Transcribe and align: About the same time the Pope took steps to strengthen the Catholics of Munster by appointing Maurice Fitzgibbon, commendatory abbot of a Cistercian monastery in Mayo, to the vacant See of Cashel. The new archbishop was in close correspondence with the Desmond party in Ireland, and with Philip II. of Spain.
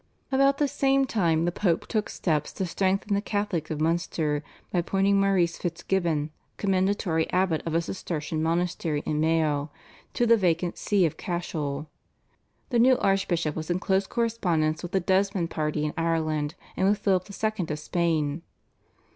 About 0.31 0.57
the 0.57 0.67
same 0.67 1.05
time 1.05 1.45
the 1.45 1.51
Pope 1.51 1.85
took 1.85 2.09
steps 2.09 2.51
to 2.53 2.65
strengthen 2.65 3.13
the 3.13 3.21
Catholics 3.21 3.69
of 3.69 3.79
Munster 3.79 4.41
by 4.73 4.79
appointing 4.79 5.19
Maurice 5.21 5.59
Fitzgibbon, 5.59 6.31
commendatory 6.57 7.31
abbot 7.31 7.61
of 7.67 7.75
a 7.75 7.81
Cistercian 7.81 8.41
monastery 8.41 9.03
in 9.05 9.19
Mayo, 9.19 9.69
to 10.15 10.25
the 10.25 10.37
vacant 10.37 10.79
See 10.79 11.05
of 11.05 11.17
Cashel. 11.17 11.87
The 12.71 12.79
new 12.79 12.97
archbishop 12.97 13.55
was 13.55 13.69
in 13.69 13.77
close 13.77 14.07
correspondence 14.07 14.81
with 14.81 14.93
the 14.93 14.99
Desmond 14.99 15.51
party 15.51 15.85
in 15.85 15.93
Ireland, 15.95 16.55
and 16.75 16.89
with 16.89 16.97
Philip 16.97 17.27
II. 17.29 17.65
of 17.69 17.77
Spain. 17.77 18.41